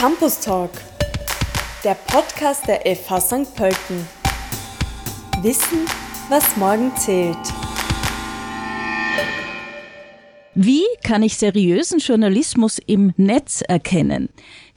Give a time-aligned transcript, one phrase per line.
[0.00, 0.70] Campus Talk,
[1.84, 3.54] der Podcast der FH St.
[3.54, 4.08] Pölten.
[5.42, 5.80] Wissen,
[6.30, 7.36] was morgen zählt.
[10.54, 14.30] Wie kann ich seriösen Journalismus im Netz erkennen?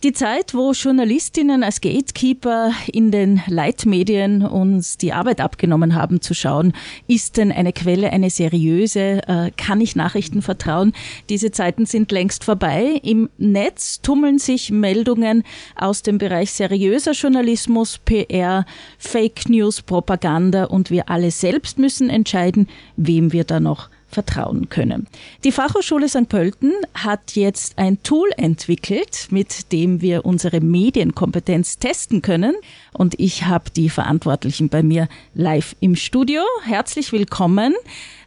[0.03, 6.33] Die Zeit, wo Journalistinnen als Gatekeeper in den Leitmedien uns die Arbeit abgenommen haben, zu
[6.33, 6.73] schauen,
[7.07, 9.21] ist denn eine Quelle eine seriöse?
[9.25, 10.91] Äh, kann ich Nachrichten vertrauen?
[11.29, 12.99] Diese Zeiten sind längst vorbei.
[13.01, 15.43] Im Netz tummeln sich Meldungen
[15.77, 18.65] aus dem Bereich seriöser Journalismus, PR,
[18.97, 25.07] Fake News, Propaganda und wir alle selbst müssen entscheiden, wem wir da noch vertrauen können.
[25.43, 26.29] Die Fachhochschule St.
[26.29, 32.55] Pölten hat jetzt ein Tool entwickelt, mit dem wir unsere Medienkompetenz testen können.
[32.93, 36.41] Und ich habe die Verantwortlichen bei mir live im Studio.
[36.63, 37.73] Herzlich willkommen.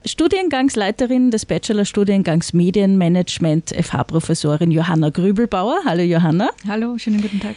[0.04, 5.80] Studiengangsleiterin des Bachelorstudiengangs Medienmanagement, FH-Professorin Johanna Grübelbauer.
[5.84, 6.50] Hallo Johanna.
[6.68, 7.56] Hallo, schönen guten Tag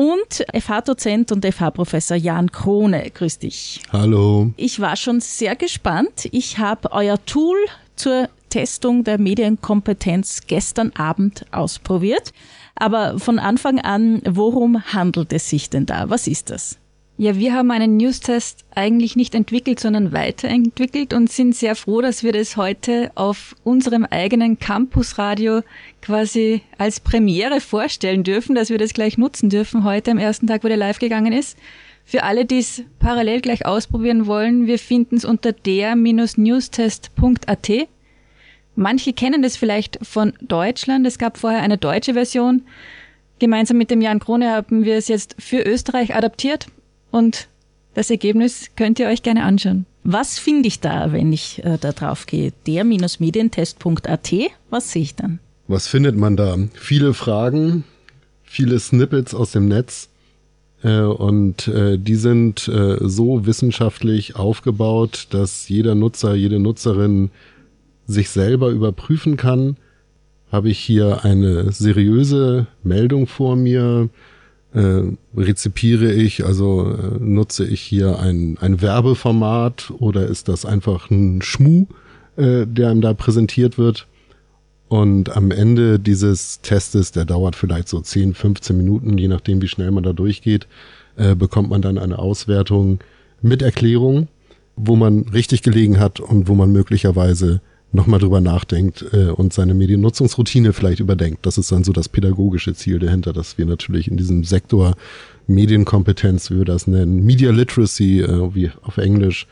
[0.00, 3.10] und FH-Dozent und FH-Professor Jan Krone.
[3.10, 3.82] Grüß dich.
[3.92, 4.50] Hallo.
[4.56, 6.26] Ich war schon sehr gespannt.
[6.32, 7.58] Ich habe euer Tool
[7.96, 12.32] zur Testung der Medienkompetenz gestern Abend ausprobiert.
[12.76, 16.08] Aber von Anfang an, worum handelt es sich denn da?
[16.08, 16.78] Was ist das?
[17.22, 22.22] Ja, wir haben einen News-Test eigentlich nicht entwickelt, sondern weiterentwickelt und sind sehr froh, dass
[22.22, 25.60] wir das heute auf unserem eigenen Campusradio
[26.00, 30.64] quasi als Premiere vorstellen dürfen, dass wir das gleich nutzen dürfen heute am ersten Tag,
[30.64, 31.58] wo der live gegangen ist.
[32.06, 37.70] Für alle, die es parallel gleich ausprobieren wollen, wir finden es unter der-newstest.at.
[38.76, 41.06] Manche kennen das vielleicht von Deutschland.
[41.06, 42.62] Es gab vorher eine deutsche Version.
[43.38, 46.68] Gemeinsam mit dem Jan Krone haben wir es jetzt für Österreich adaptiert
[47.10, 47.48] und
[47.94, 49.86] das Ergebnis könnt ihr euch gerne anschauen.
[50.04, 52.52] Was finde ich da, wenn ich äh, da drauf gehe?
[52.66, 54.32] Der-medientest.at,
[54.70, 55.40] was sehe ich dann?
[55.68, 56.56] Was findet man da?
[56.74, 57.84] Viele Fragen,
[58.42, 60.08] viele Snippets aus dem Netz.
[60.82, 67.30] Äh, und äh, die sind äh, so wissenschaftlich aufgebaut, dass jeder Nutzer, jede Nutzerin
[68.06, 69.76] sich selber überprüfen kann.
[70.50, 74.08] Habe ich hier eine seriöse Meldung vor mir?
[74.74, 75.02] Äh,
[75.36, 81.42] rezipiere ich, also äh, nutze ich hier ein, ein Werbeformat oder ist das einfach ein
[81.42, 81.86] Schmu,
[82.36, 84.06] äh, der einem da präsentiert wird?
[84.88, 89.68] Und am Ende dieses Testes, der dauert vielleicht so 10, 15 Minuten, je nachdem, wie
[89.68, 90.66] schnell man da durchgeht,
[91.16, 92.98] äh, bekommt man dann eine Auswertung
[93.40, 94.28] mit Erklärung,
[94.76, 97.60] wo man richtig gelegen hat und wo man möglicherweise
[97.92, 101.44] nochmal drüber nachdenkt äh, und seine Mediennutzungsroutine vielleicht überdenkt.
[101.46, 104.94] Das ist dann so das pädagogische Ziel dahinter, dass wir natürlich in diesem Sektor
[105.46, 109.46] Medienkompetenz, wie wir das nennen, Media Literacy, äh, wie auf Englisch,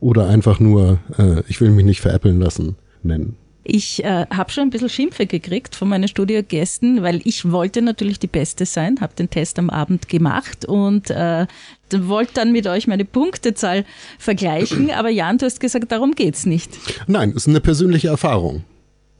[0.00, 3.36] oder einfach nur, äh, ich will mich nicht veräppeln lassen, nennen.
[3.66, 8.18] Ich äh, habe schon ein bisschen Schimpfe gekriegt von meinen Studiogästen, weil ich wollte natürlich
[8.18, 11.46] die Beste sein, habe den Test am Abend gemacht und äh,
[11.90, 13.86] wollte dann mit euch meine Punktezahl
[14.18, 14.90] vergleichen.
[14.90, 16.70] Aber Jan, du hast gesagt, darum geht's nicht.
[17.06, 18.64] Nein, es ist eine persönliche Erfahrung.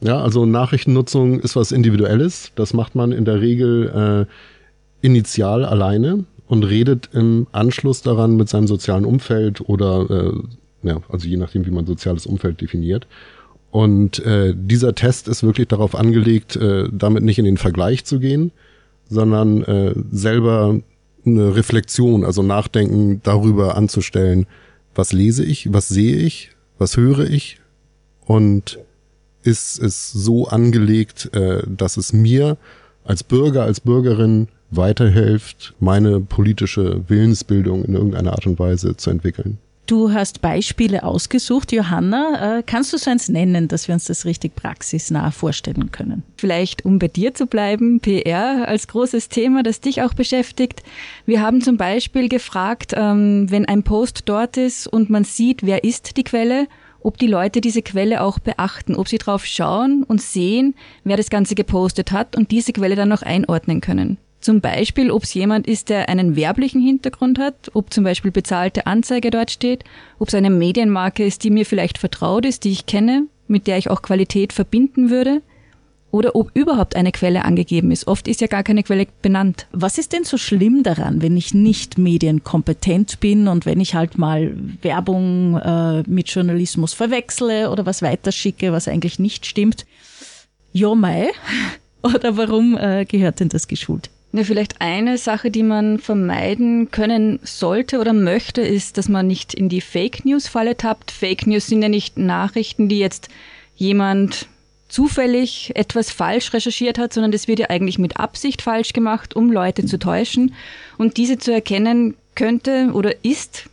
[0.02, 2.52] Ja, also Nachrichtennutzung ist was Individuelles.
[2.54, 4.26] Das macht man in der Regel
[5.00, 11.00] äh, initial alleine und redet im Anschluss daran mit seinem sozialen Umfeld oder äh, ja,
[11.08, 13.06] also je nachdem, wie man soziales Umfeld definiert.
[13.74, 18.20] Und äh, dieser Test ist wirklich darauf angelegt, äh, damit nicht in den Vergleich zu
[18.20, 18.52] gehen,
[19.08, 20.78] sondern äh, selber
[21.26, 24.46] eine Reflexion, also Nachdenken darüber anzustellen,
[24.94, 27.58] was lese ich, was sehe ich, was höre ich
[28.26, 28.78] und
[29.42, 32.56] ist es so angelegt, äh, dass es mir
[33.02, 39.58] als Bürger, als Bürgerin weiterhilft, meine politische Willensbildung in irgendeiner Art und Weise zu entwickeln.
[39.86, 42.58] Du hast Beispiele ausgesucht, Johanna.
[42.58, 46.22] Äh, kannst du so eins nennen, dass wir uns das richtig praxisnah vorstellen können?
[46.38, 50.82] Vielleicht, um bei dir zu bleiben, PR als großes Thema, das dich auch beschäftigt.
[51.26, 55.84] Wir haben zum Beispiel gefragt, ähm, wenn ein Post dort ist und man sieht, wer
[55.84, 56.66] ist die Quelle,
[57.02, 60.74] ob die Leute diese Quelle auch beachten, ob sie drauf schauen und sehen,
[61.04, 64.16] wer das Ganze gepostet hat und diese Quelle dann noch einordnen können.
[64.44, 68.86] Zum Beispiel, ob es jemand ist, der einen werblichen Hintergrund hat, ob zum Beispiel bezahlte
[68.86, 69.84] Anzeige dort steht,
[70.18, 73.78] ob es eine Medienmarke ist, die mir vielleicht vertraut ist, die ich kenne, mit der
[73.78, 75.40] ich auch Qualität verbinden würde,
[76.10, 78.06] oder ob überhaupt eine Quelle angegeben ist.
[78.06, 79.66] Oft ist ja gar keine Quelle benannt.
[79.72, 84.18] Was ist denn so schlimm daran, wenn ich nicht medienkompetent bin und wenn ich halt
[84.18, 89.86] mal Werbung äh, mit Journalismus verwechsle oder was weiterschicke, was eigentlich nicht stimmt?
[90.74, 91.30] Jo mei.
[92.02, 94.10] Oder warum äh, gehört denn das geschult?
[94.36, 99.54] Ja, vielleicht eine Sache, die man vermeiden können sollte oder möchte, ist, dass man nicht
[99.54, 101.12] in die Fake News Falle tappt.
[101.12, 103.28] Fake News sind ja nicht Nachrichten, die jetzt
[103.76, 104.48] jemand
[104.88, 109.52] zufällig etwas falsch recherchiert hat, sondern das wird ja eigentlich mit Absicht falsch gemacht, um
[109.52, 110.52] Leute zu täuschen.
[110.98, 113.70] Und diese zu erkennen könnte oder ist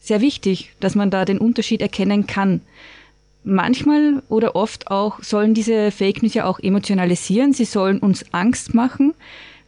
[0.00, 2.60] sehr wichtig, dass man da den Unterschied erkennen kann.
[3.42, 8.74] Manchmal oder oft auch sollen diese Fake News ja auch emotionalisieren, sie sollen uns Angst
[8.74, 9.14] machen,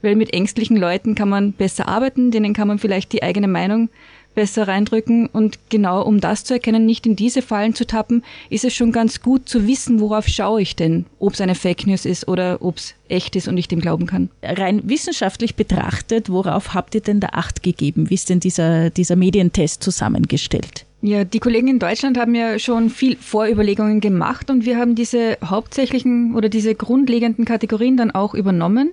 [0.06, 3.88] weil mit ängstlichen Leuten kann man besser arbeiten, denen kann man vielleicht die eigene Meinung
[4.36, 5.26] besser reindrücken.
[5.26, 8.92] Und genau um das zu erkennen, nicht in diese Fallen zu tappen, ist es schon
[8.92, 12.58] ganz gut zu wissen, worauf schaue ich denn, ob es eine Fake News ist oder
[12.60, 14.30] ob es echt ist und ich dem glauben kann.
[14.44, 18.08] Rein wissenschaftlich betrachtet, worauf habt ihr denn da Acht gegeben?
[18.08, 20.86] Wie ist denn dieser, dieser Medientest zusammengestellt?
[21.02, 25.38] Ja, die Kollegen in Deutschland haben ja schon viel Vorüberlegungen gemacht und wir haben diese
[25.44, 28.92] hauptsächlichen oder diese grundlegenden Kategorien dann auch übernommen.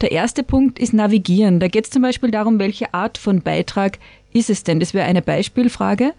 [0.00, 1.60] Der erste Punkt ist Navigieren.
[1.60, 3.98] Da geht es zum Beispiel darum, welche Art von Beitrag
[4.32, 4.80] ist es denn?
[4.80, 6.12] Das wäre eine Beispielfrage.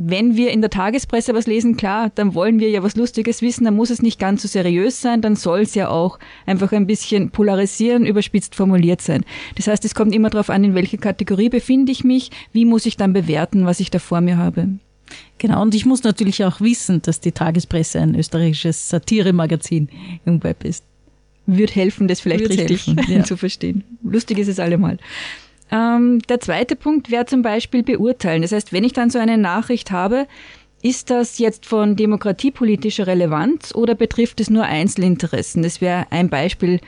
[0.00, 3.64] Wenn wir in der Tagespresse was lesen, klar, dann wollen wir ja was Lustiges wissen,
[3.64, 6.86] dann muss es nicht ganz so seriös sein, dann soll es ja auch einfach ein
[6.86, 9.24] bisschen polarisieren, überspitzt formuliert sein.
[9.56, 12.86] Das heißt, es kommt immer darauf an, in welcher Kategorie befinde ich mich, wie muss
[12.86, 14.68] ich dann bewerten, was ich da vor mir habe.
[15.38, 19.88] Genau, und ich muss natürlich auch wissen, dass die Tagespresse ein österreichisches Satiremagazin
[20.24, 20.84] im Web ist.
[21.50, 23.24] Würde helfen, das vielleicht Würde richtig helfen, ja.
[23.24, 23.82] zu verstehen.
[24.02, 24.98] Lustig ist es allemal.
[25.70, 28.42] Ähm, der zweite Punkt wäre zum Beispiel beurteilen.
[28.42, 30.26] Das heißt, wenn ich dann so eine Nachricht habe,
[30.82, 35.62] ist das jetzt von demokratiepolitischer Relevanz oder betrifft es nur Einzelinteressen?
[35.62, 36.80] Das wäre ein Beispiel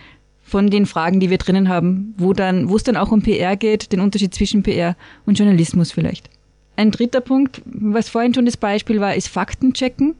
[0.42, 3.56] von den Fragen, die wir drinnen haben, wo dann, wo es dann auch um PR
[3.56, 6.28] geht, den Unterschied zwischen PR und Journalismus vielleicht.
[6.76, 10.14] Ein dritter Punkt, was vorhin schon das Beispiel war, ist Faktenchecken.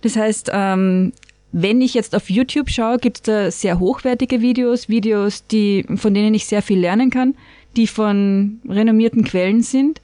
[0.00, 1.12] Das heißt, ähm,
[1.56, 6.12] wenn ich jetzt auf YouTube schaue, gibt es da sehr hochwertige Videos, Videos, die, von
[6.12, 7.34] denen ich sehr viel lernen kann
[7.76, 10.00] die von renommierten Quellen sind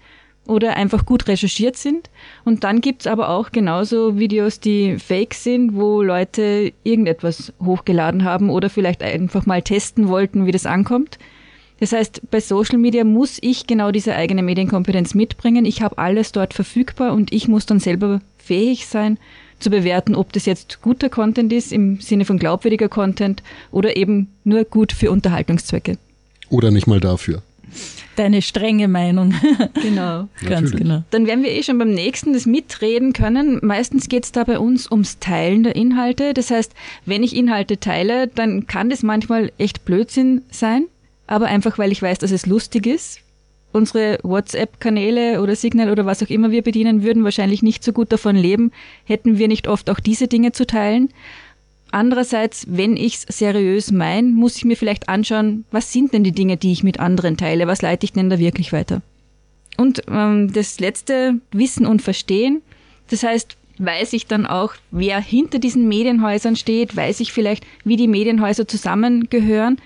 [0.47, 2.11] oder einfach gut recherchiert sind.
[2.45, 8.51] Und dann gibt's aber auch genauso Videos, die fake sind, wo Leute irgendetwas hochgeladen haben
[8.51, 11.19] oder vielleicht einfach mal testen wollten, wie das ankommt.
[11.79, 15.65] Das heißt, bei Social Media muss ich genau diese eigene Medienkompetenz mitbringen.
[15.65, 19.19] Ich habe alles dort verfügbar und ich muss dann selber fähig sein,
[19.61, 24.29] zu bewerten, ob das jetzt guter Content ist im Sinne von glaubwürdiger Content oder eben
[24.45, 25.99] nur gut für Unterhaltungszwecke.
[26.49, 27.43] Oder nicht mal dafür.
[28.17, 29.35] Deine strenge Meinung.
[29.83, 31.05] Genau, ganz genau.
[31.11, 33.61] Dann werden wir eh schon beim nächsten das mitreden können.
[33.63, 36.35] Meistens geht es da bei uns ums Teilen der Inhalte.
[36.35, 36.73] Das heißt,
[37.07, 40.87] wenn ich Inhalte teile, dann kann das manchmal echt Blödsinn sein,
[41.27, 43.21] aber einfach weil ich weiß, dass es lustig ist.
[43.73, 48.11] Unsere WhatsApp-Kanäle oder Signal oder was auch immer wir bedienen, würden wahrscheinlich nicht so gut
[48.11, 48.73] davon leben,
[49.05, 51.11] hätten wir nicht oft auch diese Dinge zu teilen.
[51.93, 56.33] Andererseits, wenn ich es seriös mein, muss ich mir vielleicht anschauen, was sind denn die
[56.33, 57.67] Dinge, die ich mit anderen teile?
[57.67, 59.03] Was leite ich denn da wirklich weiter?
[59.77, 62.63] Und ähm, das letzte, Wissen und Verstehen.
[63.09, 67.97] Das heißt, weiß ich dann auch, wer hinter diesen Medienhäusern steht, weiß ich vielleicht, wie
[67.97, 69.79] die Medienhäuser zusammengehören,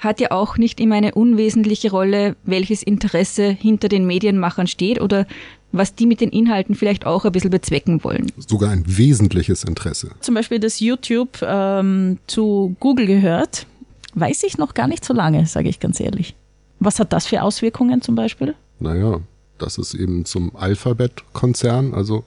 [0.00, 5.26] hat ja auch nicht immer eine unwesentliche Rolle, welches Interesse hinter den Medienmachern steht oder
[5.72, 8.32] was die mit den Inhalten vielleicht auch ein bisschen bezwecken wollen.
[8.36, 10.10] Sogar ein wesentliches Interesse.
[10.20, 13.66] Zum Beispiel, dass YouTube ähm, zu Google gehört,
[14.14, 16.34] weiß ich noch gar nicht so lange, sage ich ganz ehrlich.
[16.80, 18.54] Was hat das für Auswirkungen zum Beispiel?
[18.80, 19.20] Naja,
[19.58, 22.24] das ist eben zum Alphabet-Konzern, also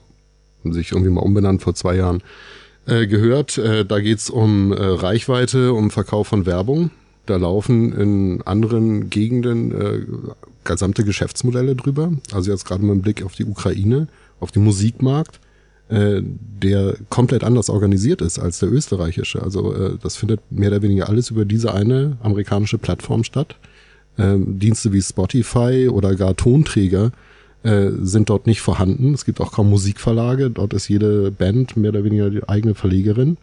[0.62, 2.22] sich irgendwie mal umbenannt vor zwei Jahren,
[2.86, 3.58] äh, gehört.
[3.58, 6.90] Äh, da geht's um äh, Reichweite, um Verkauf von Werbung.
[7.26, 10.00] Da laufen in anderen Gegenden äh,
[10.64, 12.12] gesamte Geschäftsmodelle drüber.
[12.32, 14.08] Also jetzt gerade mit Blick auf die Ukraine,
[14.40, 15.40] auf den Musikmarkt,
[15.88, 19.42] äh, der komplett anders organisiert ist als der österreichische.
[19.42, 23.56] Also äh, das findet mehr oder weniger alles über diese eine amerikanische Plattform statt.
[24.18, 27.10] Ähm, Dienste wie Spotify oder gar Tonträger
[27.64, 29.14] äh, sind dort nicht vorhanden.
[29.14, 30.50] Es gibt auch kaum Musikverlage.
[30.50, 33.36] Dort ist jede Band mehr oder weniger die eigene Verlegerin.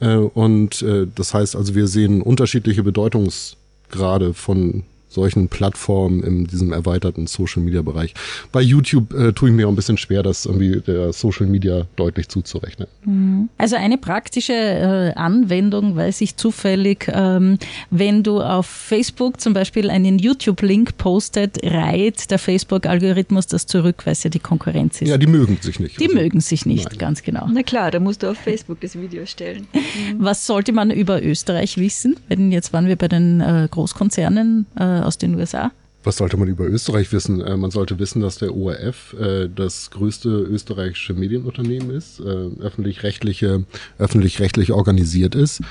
[0.00, 4.84] Äh, und äh, das heißt also, wir sehen unterschiedliche Bedeutungsgrade von
[5.16, 8.12] solchen Plattformen in diesem erweiterten Social Media Bereich.
[8.52, 11.86] Bei YouTube äh, tue ich mir auch ein bisschen schwer, das irgendwie der Social Media
[11.96, 12.86] deutlich zuzurechnen.
[13.04, 13.48] Mhm.
[13.56, 17.58] Also eine praktische äh, Anwendung weiß ich zufällig, ähm,
[17.90, 24.12] wenn du auf Facebook zum Beispiel einen YouTube-Link postet, reiht der Facebook-Algorithmus das zurück, weil
[24.12, 25.08] es ja die Konkurrenz ist.
[25.08, 25.98] Ja, die mögen sich nicht.
[25.98, 26.98] Die also, mögen sich nicht, nein.
[26.98, 27.48] ganz genau.
[27.50, 29.66] Na klar, da musst du auf Facebook das Video stellen.
[30.18, 32.16] Was sollte man über Österreich wissen?
[32.28, 35.72] Wenn jetzt waren wir bei den äh, Großkonzernen äh, aus den USA.
[36.04, 37.40] Was sollte man über Österreich wissen?
[37.40, 42.24] Äh, man sollte wissen, dass der ORF äh, das größte österreichische Medienunternehmen ist, äh,
[42.60, 43.64] öffentlich-rechtliche,
[43.98, 45.62] öffentlich-rechtlich organisiert ist.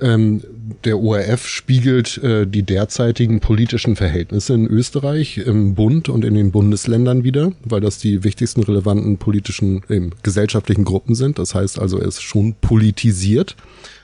[0.00, 0.42] Ähm,
[0.84, 6.50] der ORF spiegelt äh, die derzeitigen politischen Verhältnisse in Österreich im Bund und in den
[6.50, 11.38] Bundesländern wieder, weil das die wichtigsten relevanten politischen, äh, gesellschaftlichen Gruppen sind.
[11.38, 13.56] Das heißt also, er ist schon politisiert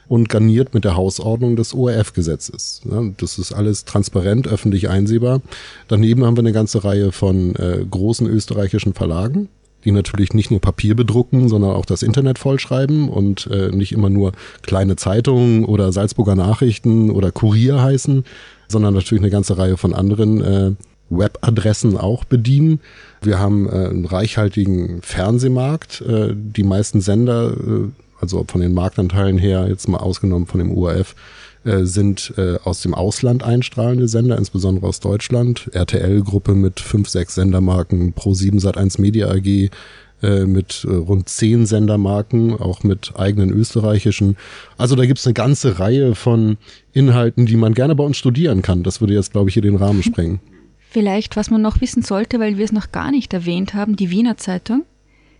[0.09, 2.83] und garniert mit der Hausordnung des ORF-Gesetzes.
[3.19, 5.41] Das ist alles transparent, öffentlich einsehbar.
[5.87, 9.49] Daneben haben wir eine ganze Reihe von äh, großen österreichischen Verlagen,
[9.85, 14.11] die natürlich nicht nur Papier bedrucken, sondern auch das Internet vollschreiben und äh, nicht immer
[14.11, 18.25] nur kleine Zeitungen oder Salzburger Nachrichten oder Kurier heißen,
[18.69, 20.73] sondern natürlich eine ganze Reihe von anderen äh,
[21.11, 22.81] Webadressen auch bedienen.
[23.23, 26.00] Wir haben äh, einen reichhaltigen Fernsehmarkt.
[26.03, 27.88] Äh, die meisten Sender, äh,
[28.20, 31.14] also von den Marktanteilen her, jetzt mal ausgenommen von dem URF,
[31.64, 35.68] äh, sind äh, aus dem Ausland einstrahlende Sender, insbesondere aus Deutschland.
[35.72, 39.70] RTL-Gruppe mit fünf, sechs Sendermarken, Pro7 Sat1 Media AG
[40.22, 44.37] äh, mit rund zehn Sendermarken, auch mit eigenen österreichischen.
[44.76, 46.58] Also da gibt's eine ganze Reihe von
[46.92, 48.82] Inhalten, die man gerne bei uns studieren kann.
[48.82, 50.40] Das würde jetzt, glaube ich, hier den Rahmen sprengen.
[50.90, 54.10] Vielleicht, was man noch wissen sollte, weil wir es noch gar nicht erwähnt haben, die
[54.10, 54.84] Wiener Zeitung.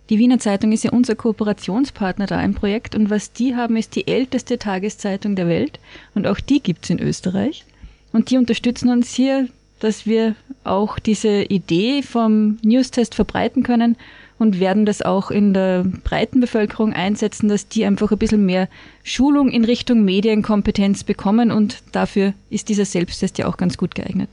[0.09, 3.95] Die Wiener Zeitung ist ja unser Kooperationspartner da im Projekt und was die haben, ist
[3.95, 5.79] die älteste Tageszeitung der Welt
[6.15, 7.63] und auch die gibt's in Österreich.
[8.11, 9.47] Und die unterstützen uns hier,
[9.79, 13.97] dass wir auch diese Idee vom Newstest verbreiten können
[14.39, 18.67] und werden das auch in der breiten Bevölkerung einsetzen, dass die einfach ein bisschen mehr
[19.03, 24.29] Schulung in Richtung Medienkompetenz bekommen und dafür ist dieser Selbsttest ja auch ganz gut geeignet.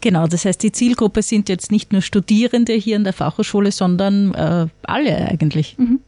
[0.00, 4.34] Genau, das heißt, die Zielgruppe sind jetzt nicht nur Studierende hier in der Fachhochschule, sondern
[4.34, 5.76] äh, alle eigentlich.
[5.78, 6.00] Mhm.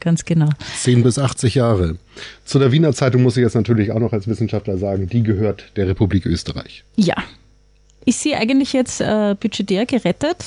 [0.00, 0.48] Ganz genau.
[0.76, 1.96] 10 bis 80 Jahre.
[2.44, 5.72] Zu der Wiener Zeitung muss ich jetzt natürlich auch noch als Wissenschaftler sagen, die gehört
[5.76, 6.84] der Republik Österreich.
[6.96, 7.16] Ja,
[8.08, 10.38] ist sie eigentlich jetzt äh, budgetär gerettet?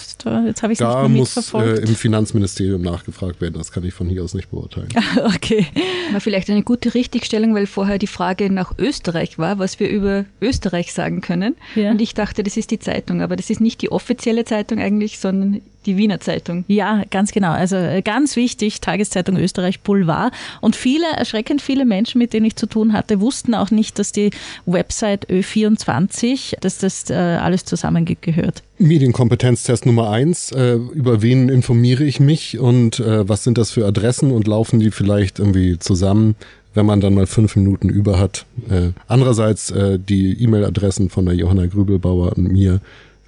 [0.46, 1.68] Jetzt habe ich es nicht mehr mitverfolgt.
[1.68, 3.54] Da muss äh, im Finanzministerium nachgefragt werden.
[3.54, 4.90] Das kann ich von hier aus nicht beurteilen.
[5.36, 5.68] okay.
[6.12, 10.26] War vielleicht eine gute Richtigstellung, weil vorher die Frage nach Österreich war, was wir über
[10.42, 11.56] Österreich sagen können.
[11.76, 11.92] Ja.
[11.92, 13.22] Und ich dachte, das ist die Zeitung.
[13.22, 16.64] Aber das ist nicht die offizielle Zeitung eigentlich, sondern die Wiener Zeitung.
[16.68, 17.52] Ja, ganz genau.
[17.52, 20.34] Also äh, ganz wichtig, Tageszeitung Österreich Boulevard.
[20.62, 24.12] Und viele, erschreckend viele Menschen, mit denen ich zu tun hatte, wussten auch nicht, dass
[24.12, 24.32] die
[24.66, 28.64] Website Ö24, dass das äh, alles zusammengehört.
[28.78, 30.52] Medienkompetenztest Nummer eins.
[30.52, 34.80] Äh, über wen informiere ich mich und äh, was sind das für Adressen und laufen
[34.80, 36.36] die vielleicht irgendwie zusammen?
[36.74, 38.46] wenn man dann mal fünf Minuten über hat.
[38.70, 42.80] Äh, andererseits äh, die E-Mail-Adressen von der Johanna Grübelbauer und mir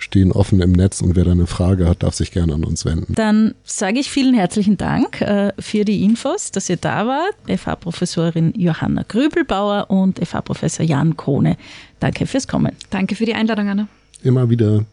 [0.03, 2.86] stehen offen im Netz und wer da eine Frage hat, darf sich gerne an uns
[2.86, 3.13] wenden.
[3.13, 7.36] Dann sage ich vielen herzlichen Dank äh, für die Infos, dass ihr da wart.
[7.48, 11.57] FH-Professorin Johanna Grübelbauer und FH-Professor Jan Krone.
[12.00, 12.74] Danke fürs Kommen.
[12.89, 13.88] Danke für die Einladung, Anna.
[14.24, 14.86] Immer wieder.